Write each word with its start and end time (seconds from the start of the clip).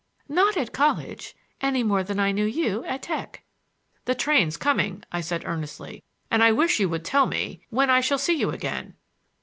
"Not 0.27 0.57
at 0.57 0.73
college, 0.73 1.35
any 1.61 1.83
more 1.83 2.01
than 2.03 2.19
I 2.19 2.31
knew 2.31 2.45
you 2.45 2.83
at 2.85 3.03
Tech." 3.03 3.43
"The 4.05 4.15
train's 4.15 4.57
coming," 4.57 5.03
I 5.11 5.21
said 5.21 5.43
earnestly, 5.45 6.01
"and 6.31 6.43
I 6.43 6.51
wish 6.51 6.79
you 6.79 6.89
would 6.89 7.05
tell 7.05 7.27
me—when 7.27 7.91
I 7.91 8.01
shall 8.01 8.17
see 8.17 8.33
you 8.33 8.49
again!" 8.49 8.95